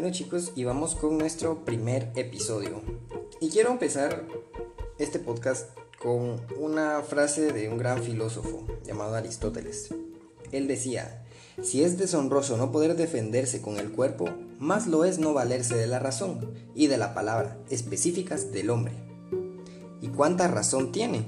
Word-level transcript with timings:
Bueno 0.00 0.14
chicos, 0.14 0.52
y 0.56 0.64
vamos 0.64 0.94
con 0.94 1.18
nuestro 1.18 1.62
primer 1.66 2.10
episodio. 2.16 2.80
Y 3.38 3.50
quiero 3.50 3.70
empezar 3.70 4.26
este 4.98 5.18
podcast 5.18 5.78
con 6.02 6.40
una 6.58 7.02
frase 7.02 7.52
de 7.52 7.68
un 7.68 7.76
gran 7.76 8.02
filósofo 8.02 8.66
llamado 8.82 9.14
Aristóteles. 9.14 9.94
Él 10.52 10.68
decía, 10.68 11.26
si 11.62 11.84
es 11.84 11.98
deshonroso 11.98 12.56
no 12.56 12.72
poder 12.72 12.96
defenderse 12.96 13.60
con 13.60 13.76
el 13.76 13.92
cuerpo, 13.92 14.30
más 14.58 14.86
lo 14.86 15.04
es 15.04 15.18
no 15.18 15.34
valerse 15.34 15.76
de 15.76 15.86
la 15.86 15.98
razón 15.98 16.50
y 16.74 16.86
de 16.86 16.96
la 16.96 17.12
palabra 17.12 17.58
específicas 17.68 18.52
del 18.52 18.70
hombre. 18.70 18.94
¿Y 20.00 20.08
cuánta 20.08 20.48
razón 20.48 20.92
tiene? 20.92 21.26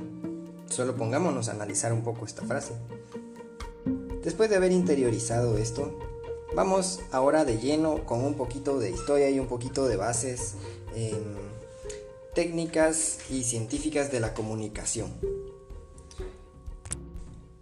Solo 0.71 0.97
pongámonos 0.97 1.51
a 1.51 1.53
analizar 1.53 1.93
un 1.93 2.03
poco 2.03 2.25
esta 2.25 2.47
frase. 2.47 2.73
Después 4.25 4.49
de 4.49 4.57
haber 4.57 4.73
interiorizado 4.73 5.59
esto, 5.59 5.99
Vamos 6.55 7.01
ahora 7.13 7.47
de 7.47 7.59
lleno 7.59 8.05
con 8.05 8.23
un 8.23 8.35
poquito 8.35 8.79
de 8.79 8.91
historia 8.91 9.31
y 9.31 9.39
un 9.39 9.47
poquito 9.47 9.87
de 9.87 9.97
bases 9.97 10.57
técnicas 12.35 13.19
y 13.31 13.45
científicas 13.45 14.13
de 14.13 14.21
la 14.21 14.35
comunicación. 14.35 15.11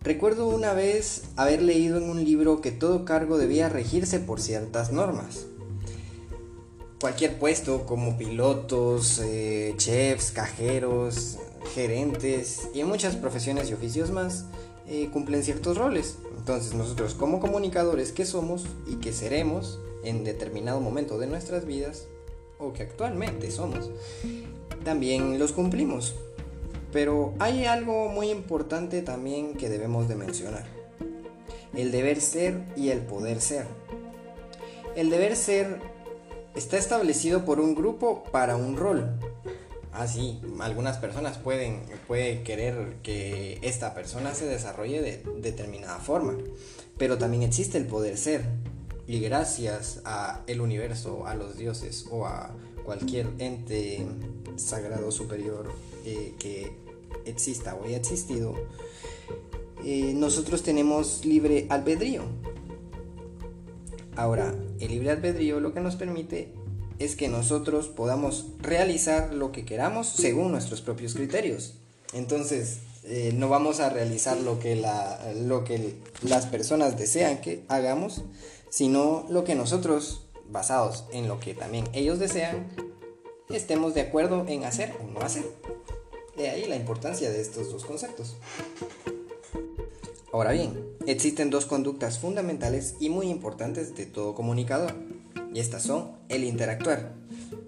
Recuerdo 0.00 0.48
una 0.48 0.72
vez 0.72 1.22
haber 1.36 1.62
leído 1.62 1.98
en 1.98 2.10
un 2.10 2.24
libro 2.24 2.60
que 2.60 2.72
todo 2.72 3.04
cargo 3.04 3.38
debía 3.38 3.68
regirse 3.68 4.18
por 4.18 4.40
ciertas 4.40 4.90
normas. 4.92 5.46
Cualquier 7.00 7.38
puesto 7.38 7.86
como 7.86 8.18
pilotos, 8.18 9.20
eh, 9.22 9.74
chefs, 9.76 10.32
cajeros, 10.32 11.38
gerentes 11.74 12.68
y 12.74 12.82
muchas 12.82 13.14
profesiones 13.16 13.70
y 13.70 13.74
oficios 13.74 14.10
más 14.10 14.46
eh, 14.90 15.08
cumplen 15.12 15.44
ciertos 15.44 15.76
roles. 15.78 16.18
Entonces 16.36 16.74
nosotros 16.74 17.14
como 17.14 17.38
comunicadores 17.38 18.10
que 18.10 18.26
somos 18.26 18.66
y 18.88 18.96
que 18.96 19.12
seremos 19.12 19.78
en 20.02 20.24
determinado 20.24 20.80
momento 20.80 21.16
de 21.18 21.28
nuestras 21.28 21.64
vidas, 21.64 22.08
o 22.58 22.72
que 22.72 22.82
actualmente 22.82 23.50
somos, 23.52 23.90
también 24.84 25.38
los 25.38 25.52
cumplimos. 25.52 26.16
Pero 26.92 27.34
hay 27.38 27.66
algo 27.66 28.08
muy 28.08 28.30
importante 28.30 29.00
también 29.02 29.54
que 29.54 29.68
debemos 29.68 30.08
de 30.08 30.16
mencionar. 30.16 30.66
El 31.72 31.92
deber 31.92 32.20
ser 32.20 32.64
y 32.76 32.88
el 32.88 32.98
poder 32.98 33.40
ser. 33.40 33.66
El 34.96 35.08
deber 35.08 35.36
ser 35.36 35.80
está 36.56 36.76
establecido 36.76 37.44
por 37.44 37.60
un 37.60 37.76
grupo 37.76 38.24
para 38.32 38.56
un 38.56 38.76
rol. 38.76 39.08
Así, 39.92 40.40
ah, 40.58 40.64
algunas 40.64 40.98
personas 40.98 41.38
pueden 41.38 41.82
puede 42.06 42.42
querer 42.42 42.96
que 43.02 43.58
esta 43.62 43.94
persona 43.94 44.34
se 44.34 44.46
desarrolle 44.46 45.02
de 45.02 45.22
determinada 45.40 45.98
forma, 45.98 46.36
pero 46.96 47.18
también 47.18 47.42
existe 47.42 47.78
el 47.78 47.86
poder 47.86 48.16
ser. 48.16 48.44
Y 49.06 49.18
gracias 49.18 50.00
a 50.04 50.42
el 50.46 50.60
universo, 50.60 51.26
a 51.26 51.34
los 51.34 51.56
dioses 51.56 52.06
o 52.10 52.26
a 52.26 52.54
cualquier 52.84 53.26
ente 53.38 54.06
sagrado 54.56 55.10
superior 55.10 55.72
eh, 56.04 56.34
que 56.38 56.72
exista 57.24 57.74
o 57.74 57.84
haya 57.84 57.96
existido, 57.96 58.54
eh, 59.84 60.12
nosotros 60.14 60.62
tenemos 60.62 61.24
libre 61.24 61.66
albedrío. 61.70 62.22
Ahora, 64.14 64.54
el 64.78 64.90
libre 64.90 65.10
albedrío 65.10 65.60
lo 65.60 65.72
que 65.72 65.80
nos 65.80 65.96
permite 65.96 66.52
es 67.00 67.16
que 67.16 67.28
nosotros 67.28 67.88
podamos 67.88 68.44
realizar 68.60 69.32
lo 69.32 69.52
que 69.52 69.64
queramos 69.64 70.06
según 70.06 70.52
nuestros 70.52 70.82
propios 70.82 71.14
criterios. 71.14 71.74
Entonces, 72.12 72.80
eh, 73.04 73.32
no 73.34 73.48
vamos 73.48 73.80
a 73.80 73.88
realizar 73.88 74.36
lo 74.36 74.60
que, 74.60 74.76
lo 75.46 75.64
que 75.64 75.94
las 76.22 76.46
personas 76.46 76.98
desean 76.98 77.40
que 77.40 77.64
hagamos, 77.68 78.22
sino 78.68 79.24
lo 79.30 79.44
que 79.44 79.54
nosotros, 79.54 80.26
basados 80.50 81.06
en 81.10 81.26
lo 81.26 81.40
que 81.40 81.54
también 81.54 81.88
ellos 81.94 82.18
desean, 82.18 82.68
estemos 83.48 83.94
de 83.94 84.02
acuerdo 84.02 84.44
en 84.46 84.64
hacer 84.64 84.94
o 85.02 85.06
no 85.10 85.20
hacer. 85.20 85.44
De 86.36 86.50
ahí 86.50 86.66
la 86.66 86.76
importancia 86.76 87.30
de 87.30 87.40
estos 87.40 87.72
dos 87.72 87.86
conceptos. 87.86 88.36
Ahora 90.32 90.52
bien, 90.52 90.86
existen 91.06 91.48
dos 91.48 91.64
conductas 91.64 92.18
fundamentales 92.18 92.94
y 93.00 93.08
muy 93.08 93.28
importantes 93.28 93.96
de 93.96 94.04
todo 94.04 94.34
comunicador 94.34 94.94
y 95.52 95.60
estas 95.60 95.82
son 95.82 96.12
el 96.28 96.44
interactuar. 96.44 97.12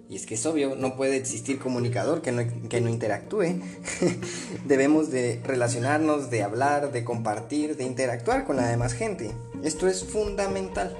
Y 0.09 0.15
es 0.15 0.25
que 0.25 0.35
es 0.35 0.45
obvio, 0.45 0.75
no 0.75 0.95
puede 0.95 1.17
existir 1.17 1.59
comunicador 1.59 2.21
que 2.21 2.31
no, 2.31 2.43
que 2.69 2.81
no 2.81 2.89
interactúe. 2.89 3.61
Debemos 4.65 5.09
de 5.11 5.41
relacionarnos, 5.43 6.29
de 6.29 6.43
hablar, 6.43 6.91
de 6.91 7.03
compartir, 7.03 7.75
de 7.77 7.85
interactuar 7.85 8.45
con 8.45 8.57
la 8.57 8.67
demás 8.67 8.93
gente. 8.93 9.31
Esto 9.63 9.87
es 9.87 10.03
fundamental 10.03 10.95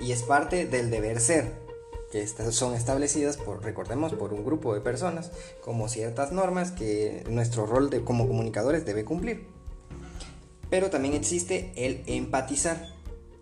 y 0.00 0.12
es 0.12 0.22
parte 0.22 0.66
del 0.66 0.90
deber 0.90 1.20
ser, 1.20 1.52
que 2.10 2.22
estas 2.22 2.54
son 2.54 2.74
establecidas 2.74 3.36
por, 3.36 3.62
recordemos, 3.62 4.12
por 4.14 4.32
un 4.34 4.44
grupo 4.44 4.74
de 4.74 4.80
personas, 4.80 5.30
como 5.60 5.88
ciertas 5.88 6.32
normas 6.32 6.72
que 6.72 7.24
nuestro 7.30 7.66
rol 7.66 7.90
de, 7.90 8.02
como 8.02 8.26
comunicadores 8.26 8.84
debe 8.84 9.04
cumplir. 9.04 9.46
Pero 10.68 10.90
también 10.90 11.14
existe 11.14 11.72
el 11.76 12.02
empatizar, 12.06 12.92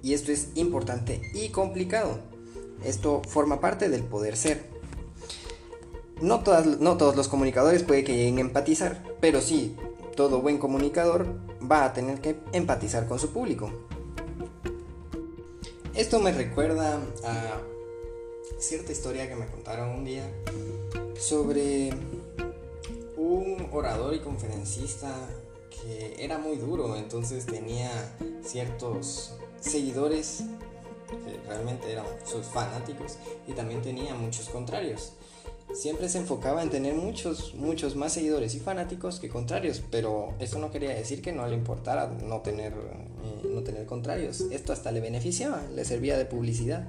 y 0.02 0.14
esto 0.14 0.32
es 0.32 0.48
importante 0.54 1.20
y 1.34 1.50
complicado 1.50 2.30
esto 2.85 3.23
forma 3.27 3.61
parte 3.61 3.89
del 3.89 4.03
poder 4.03 4.37
ser. 4.37 4.65
No, 6.21 6.43
no 6.81 6.97
todos 6.97 7.17
los 7.17 7.29
comunicadores 7.29 7.83
puede 7.83 8.05
que 8.05 8.17
lleguen 8.17 8.39
a 8.39 8.41
empatizar, 8.43 9.03
pero 9.21 9.41
sí, 9.41 9.77
todo 10.17 10.43
buen 10.43 10.59
comunicador 10.59 11.27
va 11.71 11.85
a 11.85 11.93
tener 11.93 12.21
que 12.21 12.37
empatizar 12.53 13.07
con 13.07 13.19
su 13.19 13.33
público. 13.33 13.71
Esto 15.95 16.21
me 16.21 16.33
recuerda 16.33 17.01
a 17.25 17.61
cierta 18.59 18.93
historia 18.93 19.29
que 19.29 19.37
me 19.37 19.47
contaron 19.47 19.91
un 19.91 20.05
día 20.05 20.31
sobre 21.19 21.91
un 23.17 23.69
orador 23.73 24.15
y 24.15 24.21
conferencista 24.21 25.15
que 25.71 26.17
era 26.19 26.39
muy 26.39 26.57
duro, 26.57 26.97
entonces 26.97 27.47
tenía 27.47 27.91
ciertos 28.43 29.35
seguidores 29.61 30.45
realmente 31.47 31.91
eran 31.93 32.06
sus 32.25 32.47
fanáticos, 32.47 33.19
y 33.47 33.53
también 33.53 33.82
tenía 33.82 34.15
muchos 34.15 34.48
contrarios. 34.48 35.15
Siempre 35.72 36.09
se 36.09 36.19
enfocaba 36.19 36.62
en 36.62 36.71
tener 36.71 36.94
muchos, 36.94 37.54
muchos 37.54 37.94
más 37.94 38.12
seguidores 38.12 38.54
y 38.56 38.60
fanáticos 38.60 39.20
que 39.20 39.28
contrarios, 39.28 39.82
pero 39.91 40.34
eso 40.41 40.59
no 40.59 40.70
quería 40.72 40.91
decir 40.91 41.22
que 41.22 41.32
no 41.32 41.47
le 41.47 41.54
importara 41.54 42.09
no 42.09 42.41
tener, 42.41 42.72
eh, 42.72 43.49
no 43.49 43.62
tener 43.62 43.87
contrarios. 43.87 44.41
Esto 44.50 44.72
hasta 44.72 44.91
le 44.91 45.00
beneficiaba, 45.00 45.62
le 45.75 45.84
servía 45.84 46.19
de 46.19 46.25
publicidad. 46.25 46.88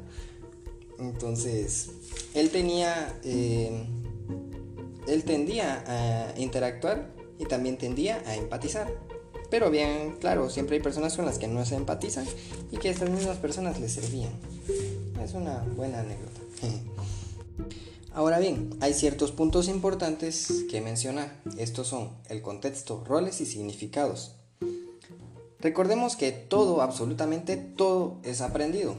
Entonces, 0.97 1.91
él 2.33 2.49
tenía, 2.49 3.19
eh, 3.23 3.85
él 5.07 5.23
tendía 5.25 5.83
a 5.87 6.39
interactuar 6.39 7.11
y 7.37 7.45
también 7.45 7.77
tendía 7.77 8.23
a 8.25 8.35
empatizar. 8.35 8.91
Pero 9.51 9.69
bien, 9.69 10.15
claro, 10.19 10.49
siempre 10.49 10.77
hay 10.77 10.81
personas 10.81 11.17
con 11.17 11.25
las 11.25 11.37
que 11.37 11.49
no 11.49 11.65
se 11.65 11.75
empatizan 11.75 12.25
y 12.71 12.77
que 12.77 12.89
estas 12.89 13.09
mismas 13.09 13.37
personas 13.37 13.81
les 13.81 13.91
servían. 13.91 14.31
Es 15.21 15.33
una 15.33 15.59
buena 15.75 15.99
anécdota. 15.99 16.39
Ahora 18.13 18.39
bien, 18.39 18.69
hay 18.79 18.93
ciertos 18.93 19.33
puntos 19.33 19.67
importantes 19.67 20.63
que 20.69 20.79
mencionar. 20.79 21.35
Estos 21.57 21.87
son 21.87 22.11
el 22.29 22.41
contexto, 22.41 23.03
roles 23.05 23.41
y 23.41 23.45
significados. 23.45 24.35
Recordemos 25.59 26.15
que 26.15 26.31
todo, 26.31 26.81
absolutamente 26.81 27.57
todo, 27.57 28.19
es 28.23 28.39
aprendido, 28.39 28.95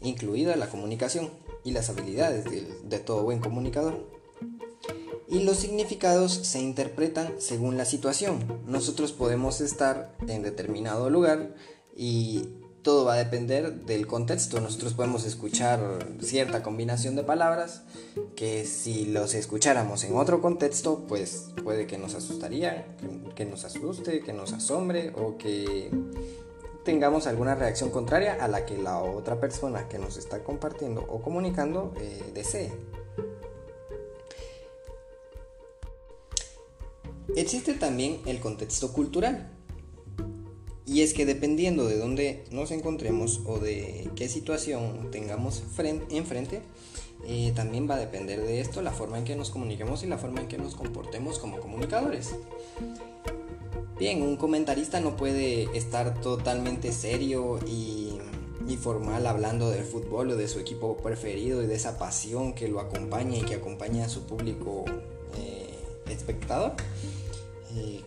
incluida 0.00 0.56
la 0.56 0.68
comunicación 0.70 1.30
y 1.62 1.72
las 1.72 1.90
habilidades 1.90 2.44
de, 2.44 2.62
de 2.82 2.98
todo 2.98 3.22
buen 3.22 3.40
comunicador 3.40 4.17
y 5.28 5.40
los 5.40 5.58
significados 5.58 6.32
se 6.32 6.60
interpretan 6.60 7.34
según 7.38 7.76
la 7.76 7.84
situación. 7.84 8.62
Nosotros 8.66 9.12
podemos 9.12 9.60
estar 9.60 10.14
en 10.26 10.42
determinado 10.42 11.10
lugar 11.10 11.54
y 11.94 12.48
todo 12.82 13.04
va 13.04 13.14
a 13.14 13.18
depender 13.18 13.84
del 13.84 14.06
contexto. 14.06 14.60
Nosotros 14.60 14.94
podemos 14.94 15.24
escuchar 15.26 15.80
cierta 16.20 16.62
combinación 16.62 17.16
de 17.16 17.24
palabras 17.24 17.82
que 18.36 18.64
si 18.64 19.04
los 19.06 19.34
escucháramos 19.34 20.04
en 20.04 20.16
otro 20.16 20.40
contexto, 20.40 21.04
pues 21.06 21.50
puede 21.62 21.86
que 21.86 21.98
nos 21.98 22.14
asustaría, 22.14 22.96
que, 23.34 23.44
nos 23.44 23.64
asuste, 23.64 24.20
que 24.20 24.32
nos 24.32 24.54
asombre 24.54 25.12
o 25.14 25.36
que 25.36 25.90
tengamos 26.84 27.26
alguna 27.26 27.54
reacción 27.54 27.90
contraria 27.90 28.42
a 28.42 28.48
la 28.48 28.64
que 28.64 28.78
la 28.78 29.02
otra 29.02 29.38
persona 29.38 29.88
que 29.88 29.98
nos 29.98 30.16
está 30.16 30.42
compartiendo 30.42 31.04
o 31.06 31.20
comunicando 31.20 31.92
eh, 32.00 32.22
desee. 32.32 32.72
Existe 37.36 37.74
también 37.74 38.20
el 38.26 38.40
contexto 38.40 38.92
cultural. 38.92 39.50
Y 40.86 41.02
es 41.02 41.12
que 41.12 41.26
dependiendo 41.26 41.86
de 41.86 41.98
dónde 41.98 42.44
nos 42.50 42.70
encontremos 42.70 43.42
o 43.44 43.58
de 43.58 44.08
qué 44.16 44.28
situación 44.28 45.10
tengamos 45.10 45.62
enfrente, 46.10 46.62
eh, 47.26 47.52
también 47.54 47.88
va 47.88 47.96
a 47.96 47.98
depender 47.98 48.40
de 48.40 48.60
esto 48.60 48.80
la 48.80 48.92
forma 48.92 49.18
en 49.18 49.24
que 49.24 49.36
nos 49.36 49.50
comuniquemos 49.50 50.02
y 50.02 50.06
la 50.06 50.16
forma 50.16 50.40
en 50.40 50.48
que 50.48 50.56
nos 50.56 50.74
comportemos 50.74 51.38
como 51.38 51.60
comunicadores. 51.60 52.30
Bien, 53.98 54.22
un 54.22 54.36
comentarista 54.36 55.00
no 55.00 55.16
puede 55.16 55.68
estar 55.76 56.20
totalmente 56.22 56.92
serio 56.92 57.58
y 57.66 58.18
y 58.68 58.76
formal 58.76 59.26
hablando 59.26 59.70
del 59.70 59.84
fútbol 59.84 60.30
o 60.30 60.36
de 60.36 60.46
su 60.46 60.58
equipo 60.60 60.98
preferido 60.98 61.62
y 61.62 61.66
de 61.66 61.74
esa 61.74 61.98
pasión 61.98 62.52
que 62.52 62.68
lo 62.68 62.80
acompaña 62.80 63.38
y 63.38 63.42
que 63.42 63.54
acompaña 63.54 64.04
a 64.04 64.08
su 64.08 64.26
público 64.26 64.84
eh, 66.10 66.14
espectador? 66.14 66.74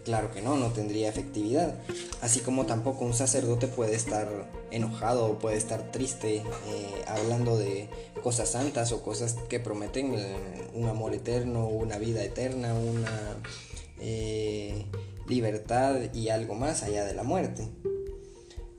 claro 0.04 0.32
que 0.32 0.42
no, 0.42 0.58
no 0.58 0.68
tendría 0.68 1.10
efectividad. 1.10 1.76
Así 2.22 2.40
como 2.40 2.66
tampoco 2.66 3.06
un 3.06 3.14
sacerdote 3.14 3.68
puede 3.68 3.96
estar 3.96 4.50
enojado 4.72 5.26
o 5.26 5.40
puede 5.40 5.58
estar 5.58 5.92
triste 5.92 6.38
eh, 6.38 6.44
hablando 7.08 7.58
de 7.58 7.90
cosas 8.24 8.50
santas 8.50 8.92
o 8.92 9.02
cosas 9.04 9.36
que 9.50 9.60
prometen 9.60 10.14
eh, 10.16 10.36
un 10.74 10.88
amor 10.88 11.14
eterno, 11.14 11.68
una 11.68 11.98
vida 11.98 12.24
eterna, 12.24 12.74
una 12.74 13.38
eh, 14.00 14.86
libertad 15.28 16.14
y 16.14 16.30
algo 16.30 16.56
más 16.56 16.84
allá 16.84 17.06
de 17.06 17.14
la 17.14 17.24
muerte. 17.24 17.68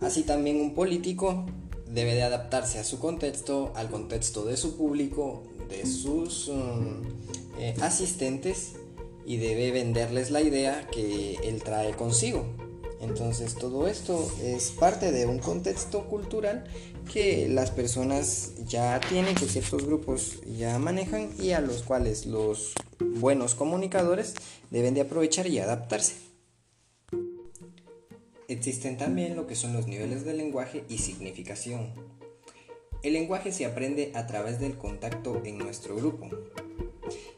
Así 0.00 0.22
también 0.22 0.60
un 0.60 0.74
político 0.74 1.46
debe 1.86 2.14
de 2.14 2.22
adaptarse 2.22 2.78
a 2.78 2.84
su 2.84 2.98
contexto, 2.98 3.72
al 3.76 3.90
contexto 3.90 4.44
de 4.44 4.56
su 4.56 4.76
público, 4.76 5.44
de 5.68 5.86
sus 5.86 6.48
mm, 6.48 7.82
asistentes 7.82 8.72
y 9.24 9.36
debe 9.36 9.70
venderles 9.70 10.30
la 10.30 10.40
idea 10.40 10.86
que 10.88 11.36
él 11.44 11.62
trae 11.62 11.92
consigo. 11.92 12.44
Entonces 13.00 13.56
todo 13.56 13.88
esto 13.88 14.30
es 14.40 14.70
parte 14.70 15.10
de 15.10 15.26
un 15.26 15.40
contexto 15.40 16.04
cultural 16.06 16.64
que 17.12 17.48
las 17.48 17.72
personas 17.72 18.52
ya 18.66 19.00
tienen, 19.00 19.34
que 19.34 19.46
ciertos 19.46 19.84
grupos 19.84 20.40
ya 20.56 20.78
manejan 20.78 21.30
y 21.38 21.50
a 21.50 21.60
los 21.60 21.82
cuales 21.82 22.26
los 22.26 22.74
buenos 23.00 23.56
comunicadores 23.56 24.34
deben 24.70 24.94
de 24.94 25.00
aprovechar 25.00 25.48
y 25.48 25.58
adaptarse. 25.58 26.14
Existen 28.46 28.96
también 28.96 29.34
lo 29.34 29.46
que 29.46 29.56
son 29.56 29.72
los 29.72 29.88
niveles 29.88 30.24
de 30.24 30.34
lenguaje 30.34 30.84
y 30.88 30.98
significación. 30.98 31.94
El 33.02 33.14
lenguaje 33.14 33.50
se 33.50 33.66
aprende 33.66 34.12
a 34.14 34.28
través 34.28 34.60
del 34.60 34.76
contacto 34.78 35.42
en 35.44 35.58
nuestro 35.58 35.96
grupo. 35.96 36.28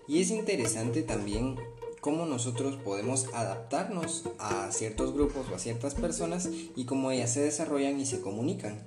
Y 0.07 0.21
es 0.21 0.31
interesante 0.31 1.03
también 1.03 1.57
cómo 2.05 2.27
nosotros 2.27 2.77
podemos 2.77 3.29
adaptarnos 3.33 4.25
a 4.39 4.71
ciertos 4.73 5.15
grupos 5.15 5.47
o 5.51 5.55
a 5.55 5.59
ciertas 5.59 5.95
personas 5.95 6.51
y 6.77 6.85
cómo 6.85 7.11
ellas 7.11 7.33
se 7.33 7.41
desarrollan 7.41 7.99
y 7.99 8.05
se 8.05 8.21
comunican. 8.21 8.85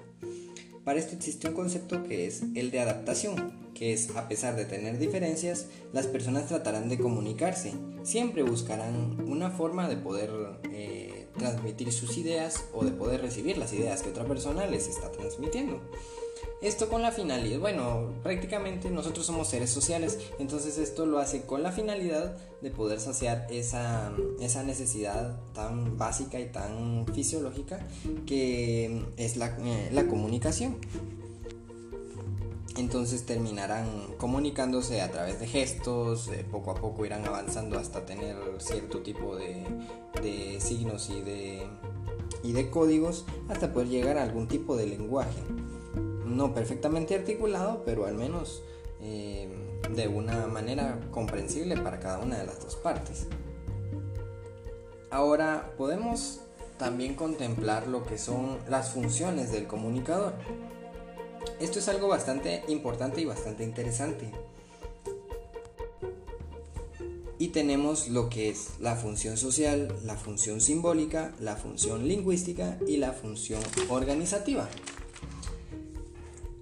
Para 0.85 0.99
esto 0.99 1.15
existe 1.15 1.47
un 1.47 1.55
concepto 1.55 2.03
que 2.03 2.27
es 2.27 2.43
el 2.53 2.69
de 2.69 2.79
adaptación, 2.79 3.71
que 3.73 3.91
es 3.91 4.15
a 4.15 4.27
pesar 4.27 4.55
de 4.55 4.65
tener 4.65 4.99
diferencias, 4.99 5.65
las 5.93 6.05
personas 6.05 6.45
tratarán 6.45 6.89
de 6.89 6.99
comunicarse, 6.99 7.73
siempre 8.03 8.43
buscarán 8.43 9.19
una 9.27 9.49
forma 9.49 9.89
de 9.89 9.97
poder 9.97 10.29
eh, 10.71 11.27
transmitir 11.39 11.91
sus 11.91 12.19
ideas 12.19 12.65
o 12.71 12.85
de 12.85 12.91
poder 12.91 13.21
recibir 13.21 13.57
las 13.57 13.73
ideas 13.73 14.03
que 14.03 14.09
otra 14.09 14.25
persona 14.25 14.67
les 14.67 14.87
está 14.87 15.11
transmitiendo. 15.11 15.81
Esto 16.59 16.89
con 16.89 17.03
la 17.03 17.11
finalidad, 17.11 17.59
bueno, 17.59 18.15
prácticamente 18.23 18.89
nosotros 18.89 19.27
somos 19.27 19.47
seres 19.47 19.69
sociales, 19.69 20.17
entonces 20.39 20.79
esto 20.79 21.05
lo 21.05 21.19
hace 21.19 21.43
con 21.43 21.61
la 21.61 21.71
finalidad 21.71 22.35
de 22.61 22.71
poder 22.71 22.99
saciar 22.99 23.45
esa, 23.51 24.11
esa 24.39 24.63
necesidad 24.63 25.39
tan 25.53 25.99
básica 25.99 26.39
y 26.39 26.47
tan 26.47 27.05
fisiológica 27.13 27.85
que 28.25 29.05
es 29.17 29.37
la, 29.37 29.55
eh, 29.59 29.89
la 29.91 30.07
comunicación. 30.07 30.77
Entonces 32.75 33.27
terminarán 33.27 34.15
comunicándose 34.17 35.01
a 35.01 35.11
través 35.11 35.39
de 35.39 35.45
gestos, 35.45 36.27
eh, 36.29 36.43
poco 36.49 36.71
a 36.71 36.75
poco 36.75 37.05
irán 37.05 37.23
avanzando 37.25 37.77
hasta 37.77 38.03
tener 38.03 38.35
cierto 38.57 39.01
tipo 39.01 39.35
de, 39.35 39.63
de 40.23 40.59
signos 40.59 41.11
y 41.11 41.21
de, 41.21 41.67
y 42.43 42.51
de 42.53 42.69
códigos 42.71 43.25
hasta 43.47 43.71
poder 43.73 43.89
llegar 43.89 44.17
a 44.17 44.23
algún 44.23 44.47
tipo 44.47 44.75
de 44.75 44.87
lenguaje 44.87 45.39
no 46.37 46.53
perfectamente 46.53 47.15
articulado, 47.15 47.83
pero 47.83 48.05
al 48.05 48.13
menos 48.13 48.63
eh, 49.01 49.49
de 49.93 50.07
una 50.07 50.47
manera 50.47 50.99
comprensible 51.11 51.75
para 51.77 51.99
cada 51.99 52.19
una 52.19 52.37
de 52.37 52.45
las 52.45 52.59
dos 52.61 52.75
partes. 52.75 53.25
Ahora 55.09 55.73
podemos 55.77 56.41
también 56.77 57.15
contemplar 57.15 57.87
lo 57.87 58.05
que 58.05 58.17
son 58.17 58.59
las 58.69 58.91
funciones 58.91 59.51
del 59.51 59.65
comunicador. 59.67 60.33
Esto 61.59 61.79
es 61.79 61.87
algo 61.87 62.07
bastante 62.07 62.63
importante 62.67 63.21
y 63.21 63.25
bastante 63.25 63.63
interesante. 63.63 64.31
Y 67.39 67.49
tenemos 67.49 68.09
lo 68.09 68.29
que 68.29 68.49
es 68.49 68.79
la 68.79 68.95
función 68.95 69.37
social, 69.37 69.95
la 70.03 70.15
función 70.15 70.59
simbólica, 70.59 71.33
la 71.39 71.55
función 71.55 72.07
lingüística 72.07 72.77
y 72.87 72.97
la 72.97 73.11
función 73.11 73.61
organizativa. 73.89 74.67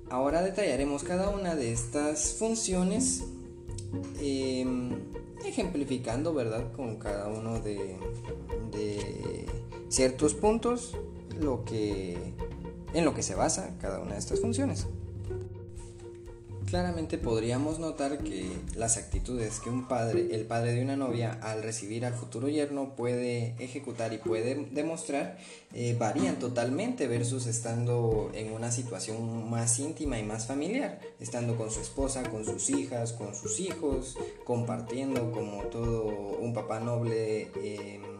Ahora 0.09 0.41
detallaremos 0.43 1.03
cada 1.03 1.29
una 1.29 1.55
de 1.55 1.71
estas 1.71 2.33
funciones, 2.33 3.23
em, 4.19 4.91
ejemplificando, 5.43 6.33
¿verdad? 6.33 6.71
Con 6.73 6.97
cada 6.97 7.27
uno 7.27 7.59
de, 7.59 7.97
de 8.71 9.45
ciertos 9.89 10.33
puntos 10.33 10.95
lo 11.39 11.65
que, 11.65 12.33
en 12.93 13.05
lo 13.05 13.13
que 13.13 13.23
se 13.23 13.35
basa 13.35 13.75
cada 13.81 13.99
una 13.99 14.13
de 14.13 14.19
estas 14.19 14.41
funciones. 14.41 14.87
Claramente 16.65 17.19
podríamos 17.19 17.77
notar 17.77 18.17
que 18.19 18.49
las 18.75 18.97
actitudes 18.97 19.59
que 19.59 19.69
un 19.69 19.87
padre, 19.87 20.29
el 20.31 20.45
padre 20.45 20.73
de 20.73 20.81
una 20.81 20.95
novia, 20.95 21.39
al 21.43 21.61
recibir 21.61 22.05
al 22.05 22.15
futuro 22.15 22.49
yerno 22.49 22.95
puede 22.95 23.55
ejecutar 23.59 24.13
y 24.13 24.17
puede 24.17 24.55
demostrar, 24.71 25.37
eh, 25.73 25.95
varían 25.99 26.39
totalmente 26.39 27.07
versus 27.07 27.45
estando 27.45 28.31
en 28.33 28.51
una 28.51 28.71
situación 28.71 29.47
más 29.47 29.77
íntima 29.77 30.17
y 30.17 30.23
más 30.23 30.47
familiar, 30.47 30.99
estando 31.19 31.55
con 31.55 31.69
su 31.69 31.81
esposa, 31.81 32.23
con 32.23 32.45
sus 32.45 32.69
hijas, 32.71 33.13
con 33.13 33.35
sus 33.35 33.59
hijos, 33.59 34.17
compartiendo 34.43 35.31
como 35.31 35.63
todo 35.65 36.05
un 36.39 36.53
papá 36.53 36.79
noble. 36.79 37.51
Em, 37.63 38.15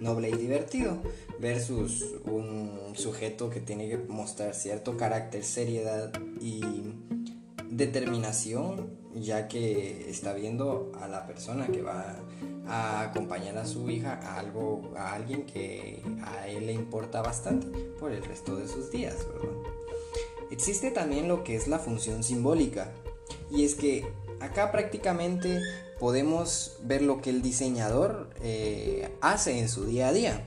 noble 0.00 0.30
y 0.30 0.36
divertido 0.36 1.02
versus 1.38 2.04
un 2.24 2.94
sujeto 2.94 3.50
que 3.50 3.60
tiene 3.60 3.88
que 3.88 3.98
mostrar 3.98 4.54
cierto 4.54 4.96
carácter, 4.96 5.44
seriedad 5.44 6.12
y 6.40 6.62
determinación, 7.76 8.90
ya 9.14 9.48
que 9.48 10.08
está 10.08 10.32
viendo 10.32 10.92
a 11.00 11.08
la 11.08 11.26
persona 11.26 11.66
que 11.66 11.82
va 11.82 12.16
a 12.66 13.02
acompañar 13.02 13.58
a 13.58 13.66
su 13.66 13.88
hija 13.90 14.14
a 14.22 14.38
algo, 14.38 14.92
a 14.96 15.14
alguien 15.14 15.44
que 15.44 16.02
a 16.22 16.48
él 16.48 16.66
le 16.66 16.72
importa 16.72 17.22
bastante 17.22 17.66
por 18.00 18.12
el 18.12 18.24
resto 18.24 18.56
de 18.56 18.66
sus 18.66 18.90
días, 18.90 19.16
Existe 20.48 20.92
también 20.92 21.26
lo 21.26 21.42
que 21.42 21.56
es 21.56 21.66
la 21.66 21.80
función 21.80 22.22
simbólica, 22.22 22.92
y 23.50 23.64
es 23.64 23.74
que 23.74 24.06
acá 24.38 24.70
prácticamente 24.70 25.60
podemos 25.98 26.76
ver 26.84 27.02
lo 27.02 27.20
que 27.20 27.30
el 27.30 27.42
diseñador 27.42 28.30
eh, 28.42 29.10
hace 29.20 29.58
en 29.58 29.68
su 29.68 29.86
día 29.86 30.08
a 30.08 30.12
día. 30.12 30.46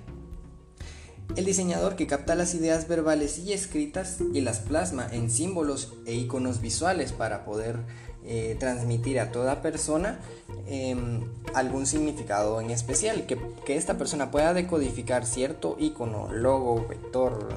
El 1.35 1.45
diseñador 1.45 1.95
que 1.95 2.07
capta 2.07 2.35
las 2.35 2.55
ideas 2.55 2.87
verbales 2.87 3.37
y 3.37 3.53
escritas 3.53 4.17
y 4.33 4.41
las 4.41 4.59
plasma 4.59 5.07
en 5.11 5.29
símbolos 5.29 5.93
e 6.05 6.15
iconos 6.15 6.59
visuales 6.59 7.11
para 7.11 7.45
poder 7.45 7.77
eh, 8.25 8.57
transmitir 8.59 9.19
a 9.19 9.31
toda 9.31 9.61
persona 9.61 10.19
em, 10.67 11.21
algún 11.53 11.85
significado 11.85 12.59
en 12.59 12.71
especial, 12.71 13.25
que, 13.25 13.37
esta 13.73 13.97
persona 13.97 14.31
pueda 14.31 14.53
decodificar 14.53 15.25
cierto 15.25 15.77
icono, 15.79 16.31
logo, 16.33 16.85
vector, 16.87 17.47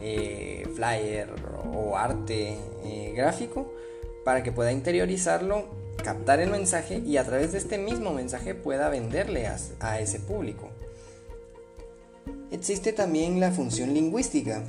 eh, 0.00 0.68
flyer 0.74 1.30
o 1.72 1.96
arte 1.96 2.58
eh, 2.84 3.12
gráfico 3.16 3.72
para 4.24 4.42
que 4.42 4.50
pueda 4.50 4.72
interiorizarlo, 4.72 5.66
captar 6.02 6.40
el 6.40 6.50
mensaje 6.50 6.98
y 6.98 7.16
a 7.16 7.24
través 7.24 7.52
de 7.52 7.58
este 7.58 7.78
mismo 7.78 8.12
mensaje 8.12 8.54
pueda 8.54 8.88
venderle 8.88 9.46
a 9.46 10.00
ese 10.00 10.18
público. 10.18 10.70
Existe 12.62 12.92
también 12.92 13.40
la 13.40 13.50
función 13.50 13.92
lingüística. 13.92 14.62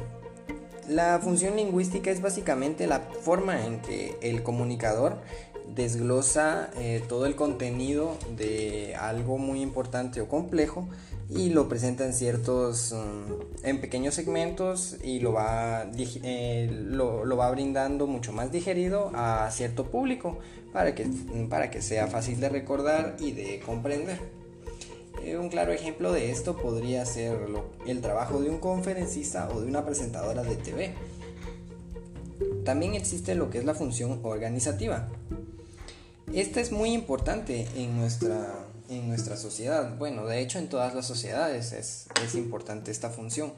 La 0.89 1.19
función 1.19 1.55
lingüística 1.55 2.09
es 2.09 2.23
básicamente 2.23 2.87
la 2.87 3.01
forma 3.01 3.67
en 3.67 3.83
que 3.83 4.17
el 4.23 4.41
comunicador 4.41 5.21
desglosa 5.75 6.71
eh, 6.75 7.03
todo 7.07 7.27
el 7.27 7.35
contenido 7.35 8.17
de 8.35 8.95
algo 8.95 9.37
muy 9.37 9.61
importante 9.61 10.21
o 10.21 10.27
complejo 10.27 10.89
y 11.29 11.49
lo 11.49 11.69
presenta 11.69 12.03
en 12.03 12.13
ciertos 12.13 12.93
mm, 12.93 13.67
en 13.67 13.79
pequeños 13.79 14.15
segmentos 14.15 14.97
y 15.03 15.19
lo 15.19 15.33
va 15.33 15.85
eh, 15.95 16.71
lo, 16.71 17.37
va 17.37 17.51
brindando 17.51 18.07
mucho 18.07 18.33
más 18.33 18.51
digerido 18.51 19.11
a 19.13 19.51
cierto 19.51 19.91
público 19.91 20.39
para 20.71 20.95
que, 20.95 21.07
para 21.47 21.69
que 21.69 21.83
sea 21.83 22.07
fácil 22.07 22.39
de 22.39 22.49
recordar 22.49 23.17
y 23.19 23.33
de 23.33 23.59
comprender 23.59 24.42
un 25.39 25.49
claro 25.49 25.71
ejemplo 25.71 26.11
de 26.11 26.31
esto 26.31 26.57
podría 26.57 27.05
ser 27.05 27.37
el 27.87 28.01
trabajo 28.01 28.41
de 28.41 28.49
un 28.49 28.59
conferencista 28.59 29.49
o 29.49 29.61
de 29.61 29.67
una 29.67 29.85
presentadora 29.85 30.43
de 30.43 30.55
TV. 30.55 30.93
También 32.65 32.93
existe 32.95 33.35
lo 33.35 33.49
que 33.49 33.59
es 33.59 33.65
la 33.65 33.73
función 33.73 34.19
organizativa. 34.23 35.09
Esta 36.33 36.61
es 36.61 36.71
muy 36.71 36.93
importante 36.93 37.67
en 37.75 37.97
nuestra, 37.97 38.65
en 38.89 39.07
nuestra 39.07 39.37
sociedad. 39.37 39.97
Bueno, 39.97 40.25
de 40.25 40.39
hecho 40.39 40.59
en 40.59 40.69
todas 40.69 40.95
las 40.95 41.05
sociedades 41.05 41.73
es, 41.73 42.07
es 42.23 42.35
importante 42.35 42.91
esta 42.91 43.09
función. 43.09 43.53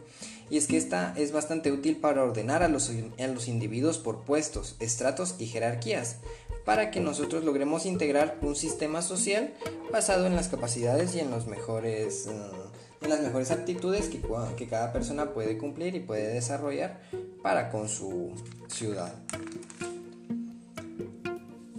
Y 0.50 0.58
es 0.58 0.68
que 0.68 0.78
esta 0.78 1.14
es 1.18 1.32
bastante 1.32 1.72
útil 1.72 1.98
para 1.98 2.24
ordenar 2.24 2.62
a 2.62 2.68
los, 2.68 2.90
a 2.90 3.28
los 3.28 3.48
individuos 3.48 3.98
por 3.98 4.24
puestos, 4.24 4.76
estratos 4.80 5.36
y 5.40 5.48
jerarquías, 5.48 6.18
para 6.66 6.90
que 6.90 7.00
nosotros 7.00 7.44
logremos 7.46 7.86
integrar 7.86 8.38
un 8.42 8.56
sistema 8.56 9.02
social 9.02 9.54
basado 9.92 10.26
en 10.26 10.36
las 10.36 10.50
capacidades 10.50 11.16
y 11.16 11.20
en, 11.20 11.30
mejores, 11.48 12.28
mm, 12.28 13.08
las 13.08 13.22
mejores 13.22 13.52
actitudes 13.52 14.10
que, 14.10 14.20
que 14.58 14.68
cada 14.68 14.92
persona 14.92 15.32
puede 15.34 15.58
cumplir 15.58 15.96
y 15.96 16.00
puede 16.00 16.28
desarrollar 16.34 17.00
para 17.44 17.70
con 17.70 17.88
su 17.88 18.32
ciudad. 18.68 19.14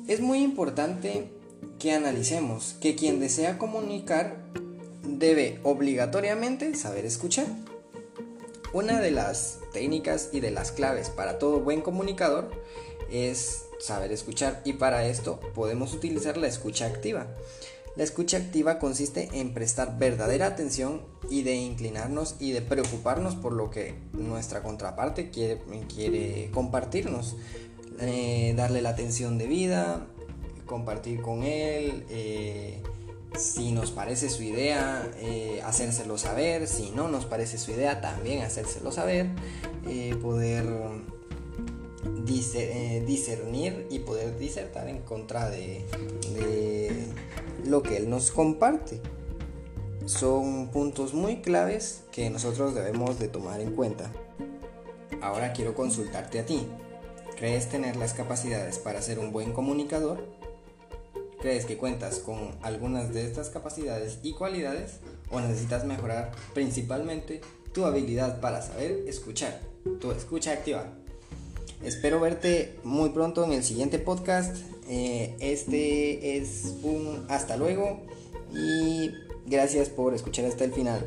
Es 0.06 0.20
muy 0.20 0.38
importante 0.38 1.32
que 1.80 1.92
analicemos 1.92 2.76
que 2.80 2.94
quien 2.94 3.18
desea 3.18 3.58
comunicar 3.58 4.36
debe 5.02 5.58
obligatoriamente 5.64 6.74
saber 6.76 7.04
escuchar. 7.04 7.46
Una 8.72 9.00
de 9.00 9.10
las 9.10 9.58
técnicas 9.72 10.30
y 10.32 10.40
de 10.40 10.52
las 10.52 10.70
claves 10.70 11.10
para 11.10 11.38
todo 11.38 11.60
buen 11.60 11.80
comunicador 11.80 12.50
es 13.10 13.65
saber 13.78 14.12
escuchar 14.12 14.62
y 14.64 14.74
para 14.74 15.06
esto 15.06 15.40
podemos 15.54 15.94
utilizar 15.94 16.36
la 16.36 16.46
escucha 16.46 16.86
activa. 16.86 17.26
La 17.96 18.04
escucha 18.04 18.36
activa 18.36 18.78
consiste 18.78 19.30
en 19.32 19.54
prestar 19.54 19.98
verdadera 19.98 20.46
atención 20.46 21.00
y 21.30 21.42
de 21.42 21.54
inclinarnos 21.54 22.36
y 22.38 22.52
de 22.52 22.60
preocuparnos 22.60 23.36
por 23.36 23.54
lo 23.54 23.70
que 23.70 23.94
nuestra 24.12 24.62
contraparte 24.62 25.30
quiere, 25.30 25.62
quiere 25.94 26.50
compartirnos. 26.52 27.36
Eh, 28.00 28.52
darle 28.54 28.82
la 28.82 28.90
atención 28.90 29.38
de 29.38 29.46
vida, 29.46 30.06
compartir 30.66 31.22
con 31.22 31.44
él, 31.44 32.04
eh, 32.10 32.82
si 33.38 33.72
nos 33.72 33.90
parece 33.90 34.28
su 34.28 34.42
idea, 34.42 35.10
eh, 35.18 35.62
hacérselo 35.64 36.18
saber, 36.18 36.66
si 36.66 36.90
no 36.90 37.08
nos 37.08 37.24
parece 37.24 37.56
su 37.56 37.70
idea, 37.70 38.02
también 38.02 38.42
hacérselo 38.42 38.92
saber, 38.92 39.30
poder 40.20 40.66
discernir 42.24 43.86
y 43.90 44.00
poder 44.00 44.38
disertar 44.38 44.88
en 44.88 45.02
contra 45.02 45.50
de, 45.50 45.84
de 46.34 47.06
lo 47.64 47.82
que 47.82 47.96
él 47.96 48.10
nos 48.10 48.30
comparte. 48.30 49.00
Son 50.04 50.68
puntos 50.68 51.14
muy 51.14 51.42
claves 51.42 52.02
que 52.12 52.30
nosotros 52.30 52.74
debemos 52.74 53.18
de 53.18 53.28
tomar 53.28 53.60
en 53.60 53.74
cuenta. 53.74 54.12
Ahora 55.20 55.52
quiero 55.52 55.74
consultarte 55.74 56.38
a 56.38 56.46
ti. 56.46 56.66
¿Crees 57.36 57.68
tener 57.68 57.96
las 57.96 58.14
capacidades 58.14 58.78
para 58.78 59.02
ser 59.02 59.18
un 59.18 59.32
buen 59.32 59.52
comunicador? 59.52 60.24
¿Crees 61.40 61.66
que 61.66 61.76
cuentas 61.76 62.18
con 62.18 62.56
algunas 62.62 63.12
de 63.12 63.26
estas 63.26 63.50
capacidades 63.50 64.20
y 64.22 64.32
cualidades 64.32 65.00
o 65.30 65.40
necesitas 65.40 65.84
mejorar 65.84 66.32
principalmente 66.54 67.40
tu 67.72 67.84
habilidad 67.84 68.40
para 68.40 68.62
saber 68.62 69.04
escuchar, 69.06 69.60
tu 70.00 70.12
escucha 70.12 70.52
activa? 70.52 70.92
Espero 71.82 72.20
verte 72.20 72.74
muy 72.84 73.10
pronto 73.10 73.44
en 73.44 73.52
el 73.52 73.62
siguiente 73.62 73.98
podcast. 73.98 74.56
Eh, 74.88 75.34
este 75.40 76.38
es 76.38 76.74
un 76.82 77.26
hasta 77.28 77.56
luego 77.56 78.00
y 78.52 79.10
gracias 79.46 79.88
por 79.88 80.14
escuchar 80.14 80.44
hasta 80.46 80.64
el 80.64 80.72
final. 80.72 81.06